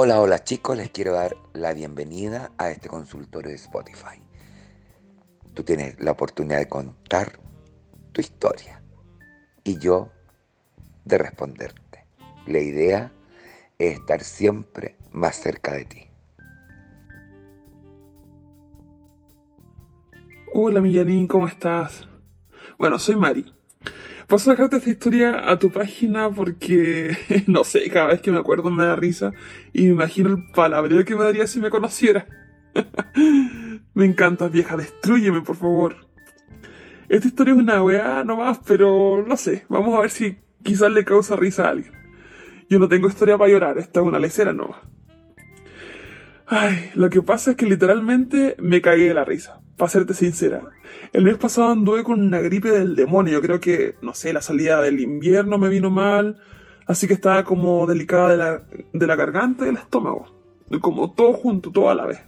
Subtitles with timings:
[0.00, 4.22] Hola, hola chicos, les quiero dar la bienvenida a este consultorio de Spotify.
[5.54, 7.40] Tú tienes la oportunidad de contar
[8.12, 8.80] tu historia
[9.64, 10.12] y yo
[11.04, 12.06] de responderte.
[12.46, 13.10] La idea
[13.76, 16.06] es estar siempre más cerca de ti.
[20.54, 22.06] Hola Millanín, ¿cómo estás?
[22.78, 23.52] Bueno, soy Mari.
[24.28, 27.16] Paso a dejarte esta historia a tu página porque,
[27.46, 29.32] no sé, cada vez que me acuerdo me da risa
[29.72, 32.26] y me imagino el palabreo que me daría si me conociera.
[33.94, 35.96] me encanta, vieja, destruyeme, por favor.
[37.08, 41.06] Esta historia es una weá nomás, pero no sé, vamos a ver si quizás le
[41.06, 41.94] causa risa a alguien.
[42.68, 44.80] Yo no tengo historia para llorar, esta es una lecera nomás.
[46.46, 50.62] Ay, lo que pasa es que literalmente me cagué de la risa, para serte sincera.
[51.12, 53.34] El mes pasado anduve con una gripe del demonio.
[53.34, 56.38] Yo creo que, no sé, la salida del invierno me vino mal.
[56.86, 60.26] Así que estaba como delicada de la, de la garganta y del estómago.
[60.82, 62.20] Como todo junto, todo a la vez.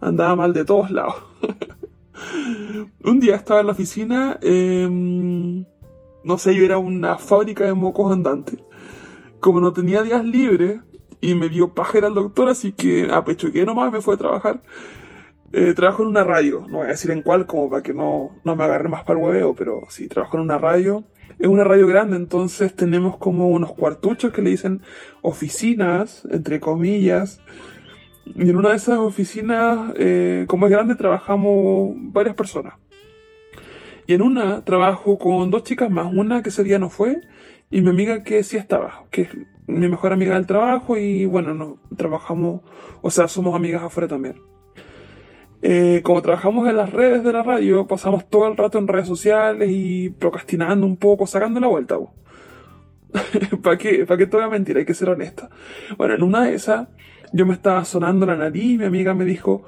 [0.00, 1.14] Andaba mal de todos lados.
[3.04, 4.38] Un día estaba en la oficina.
[4.42, 5.64] Em,
[6.24, 8.58] no sé, yo era una fábrica de mocos andantes.
[9.40, 10.80] Como no tenía días libres,
[11.20, 14.18] y me dio pajera el doctor, así que a pecho que nomás me fue a
[14.18, 14.62] trabajar.
[15.58, 18.36] Eh, trabajo en una radio, no voy a decir en cuál, como para que no,
[18.44, 21.04] no me agarre más para el hueveo, pero sí, trabajo en una radio.
[21.38, 24.82] Es una radio grande, entonces tenemos como unos cuartuchos que le dicen
[25.22, 27.40] oficinas, entre comillas.
[28.26, 32.74] Y en una de esas oficinas, eh, como es grande, trabajamos varias personas.
[34.06, 37.22] Y en una trabajo con dos chicas más, una que ese día no fue,
[37.70, 39.28] y mi amiga que sí estaba, que es
[39.66, 42.60] mi mejor amiga del trabajo y bueno, no, trabajamos,
[43.00, 44.36] o sea, somos amigas afuera también.
[45.68, 49.08] Eh, como trabajamos en las redes de la radio, pasamos todo el rato en redes
[49.08, 51.98] sociales y procrastinando un poco, sacando la vuelta.
[53.64, 54.06] ¿Para qué?
[54.06, 54.76] ¿Para qué te voy a mentir?
[54.76, 55.50] Hay que ser honesta.
[55.96, 56.86] Bueno, en una de esas,
[57.32, 59.64] yo me estaba sonando la nariz y mi amiga me dijo,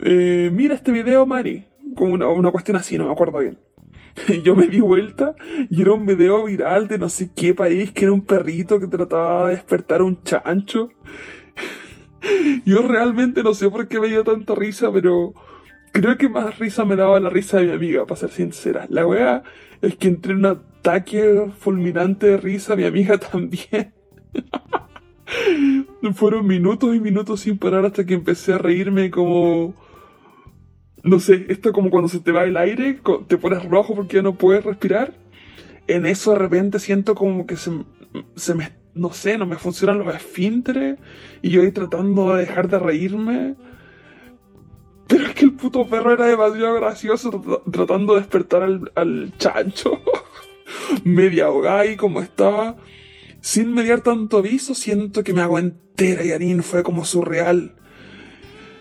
[0.00, 1.66] eh, mira este video, Mari.
[1.94, 3.58] Como una, una cuestión así, no me acuerdo bien.
[4.44, 5.34] Yo me di vuelta
[5.68, 8.86] y era un video viral de no sé qué país, que era un perrito que
[8.86, 10.88] trataba de despertar a un chancho.
[12.64, 15.34] Yo realmente no sé por qué me dio tanta risa, pero
[15.92, 18.86] creo que más risa me daba la risa de mi amiga, para ser sincera.
[18.88, 19.42] La wea
[19.80, 23.92] es que entré en un ataque fulminante de risa, mi amiga también.
[26.14, 29.74] Fueron minutos y minutos sin parar hasta que empecé a reírme como
[31.02, 34.22] no sé, esto como cuando se te va el aire, te pones rojo porque ya
[34.22, 35.14] no puedes respirar.
[35.88, 37.70] En eso de repente siento como que se,
[38.54, 40.98] me, no sé, no me funcionan los esfínteres
[41.40, 43.54] y yo ahí tratando de dejar de reírme.
[45.08, 50.00] Pero es que el puto perro era demasiado gracioso tratando de despertar al, chancho.
[51.04, 52.76] Media ahogada y como estaba.
[53.40, 57.74] Sin mediar tanto aviso, siento que me hago entera y fue como surreal.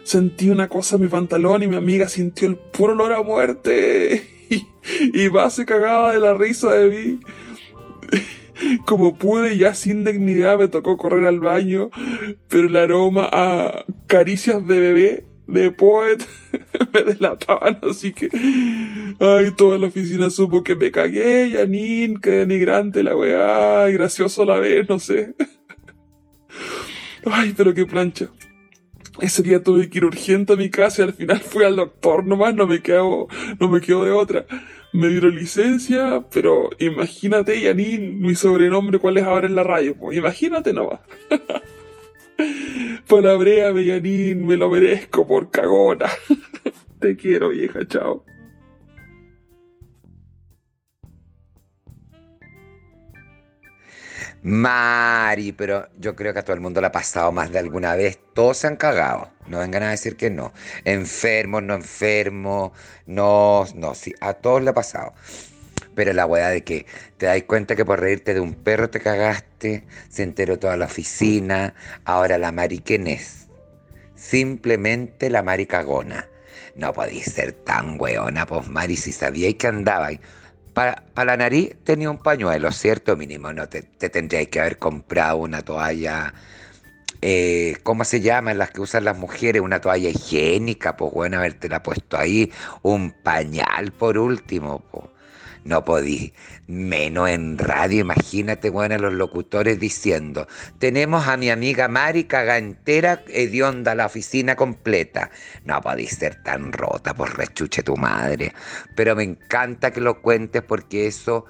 [0.04, 4.28] Sentí una cosa en mi pantalón y mi amiga sintió el puro olor a muerte.
[5.14, 7.20] Y, va se cagaba de la risa de mí.
[8.86, 11.90] Como pude, ya sin dignidad, me tocó correr al baño,
[12.48, 16.26] pero el aroma a caricias de bebé, de poet,
[16.94, 18.30] me delataban, así que,
[19.20, 24.46] ay, toda la oficina supo que me cagué, Janine, que denigrante la weá, y gracioso
[24.46, 25.34] la vez, no sé.
[27.26, 28.30] Ay, pero qué plancha.
[29.20, 32.26] Ese día tuve que ir urgente a mi casa y al final fui al doctor
[32.26, 33.28] nomás, no me quedo,
[33.60, 34.46] no me quedo de otra.
[34.94, 39.96] Me dieron licencia, pero imagínate, Yanin, mi sobrenombre, cuál es ahora en la radio.
[39.96, 41.00] Pues imagínate nomás.
[43.08, 46.08] Palabréame, Yanin, me lo merezco por cagona.
[47.00, 48.26] Te quiero, vieja, chao.
[54.44, 57.96] Mari, pero yo creo que a todo el mundo le ha pasado más de alguna
[57.96, 58.20] vez.
[58.34, 59.30] Todos se han cagado.
[59.48, 60.52] No vengan a decir que no.
[60.84, 62.72] Enfermos, no enfermos.
[63.06, 65.14] No, no, sí, a todos le ha pasado.
[65.94, 66.88] Pero la weá de que
[67.18, 70.86] te das cuenta que por reírte de un perro te cagaste, se enteró toda la
[70.86, 73.48] oficina, ahora la Mari, ¿quién es?
[74.16, 76.28] Simplemente la Mari cagona.
[76.76, 80.20] No podéis ser tan weona, pues Mari, si sabíais que andabais
[80.74, 83.16] para, la nariz tenía un pañuelo, ¿cierto?
[83.18, 86.34] Mínimo, no te, te que haber comprado una toalla,
[87.22, 89.62] eh, ¿cómo se llaman las que usan las mujeres?
[89.62, 92.52] Una toalla higiénica, pues bueno, haberte la puesto ahí,
[92.82, 95.06] un pañal por último, pues.
[95.64, 96.34] No podí,
[96.68, 100.48] menos en radio, imagínate, bueno, los locutores diciendo,
[100.80, 105.30] tenemos a mi amiga Mari caga entera, hedionda la oficina completa.
[105.64, 108.54] No podí ser tan rota, por rechuche tu madre.
[108.96, 111.46] Pero me encanta que lo cuentes porque eso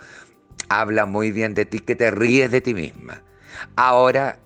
[0.68, 3.24] habla muy bien de ti, que te ríes de ti misma.
[3.76, 4.40] Ahora,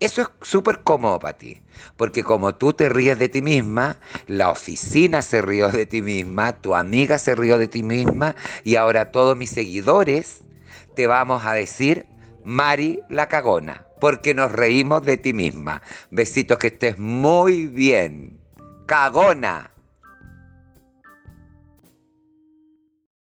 [0.00, 1.60] Eso es súper cómodo para ti,
[1.96, 3.96] porque como tú te ríes de ti misma,
[4.28, 8.76] la oficina se rió de ti misma, tu amiga se rió de ti misma y
[8.76, 10.44] ahora todos mis seguidores
[10.94, 12.06] te vamos a decir
[12.44, 15.82] Mari la cagona, porque nos reímos de ti misma.
[16.10, 18.40] Besitos que estés muy bien.
[18.86, 19.77] Cagona.